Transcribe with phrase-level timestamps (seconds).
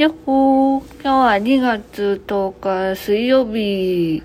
[0.00, 4.22] やっほー、今日は2月10日水曜日。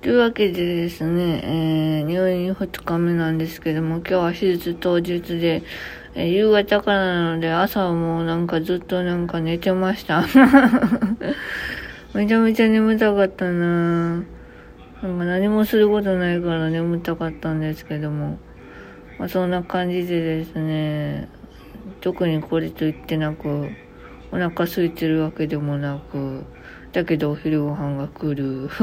[0.00, 5.64] というわけでですね、えー、入院2日目なんですけども、今日は手術当日で、
[6.14, 10.24] えー、夕方からなので朝はもうなんかずっとなんか寝てました。
[12.16, 14.24] めちゃめちゃ眠たかったななんか
[15.26, 18.38] 何もすることないから眠たかったんですけども、
[19.18, 21.28] まあ、そんな感じでですね、
[22.00, 23.68] 特にこれと言ってなく、
[24.32, 26.44] お腹空いてるわけでもなく、
[26.92, 28.68] だけどお昼ご飯が来る。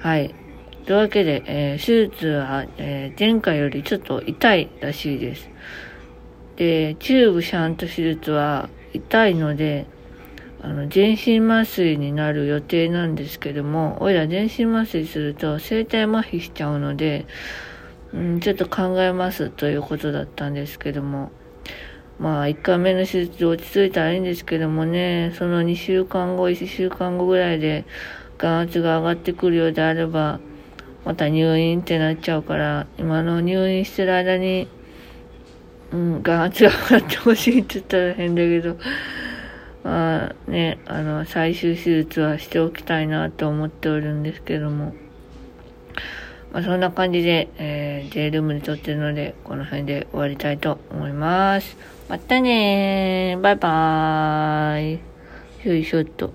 [0.00, 0.34] はい。
[0.84, 5.50] というわけで、えー、手術は、えー、前回よりちょっと痛いらしいです。
[6.56, 9.86] で、チューブシャント手術は痛いので、
[10.62, 17.26] あの、全身麻酔になる予定なんですけども、おいら全身麻酔すると生体麻痺しちゃうので、
[18.14, 21.30] うん、ちょっと考えますということだったんですけども、
[22.18, 27.84] まあ、1回目の手術落ち着いたらいいんですけどもね、その2週間後、1週間後ぐらいで
[28.38, 30.40] 眼圧が上がってくるようであれば、
[31.04, 34.66] また入院ってなっちゃうから、今の入院してる間に、
[35.92, 38.76] うん、眼圧が上がってほしいって言ったら変だけど、
[39.84, 44.94] まあね、あの、最終手術はしておきたいなと思っておるんですけども、
[46.52, 51.76] まあ、そんな感じで、えー、J ルームに撮ってるので、この辺で終わりたいと思います。
[52.08, 53.40] またねー。
[53.40, 55.68] バイバーイ。
[55.68, 56.32] よいしょっと。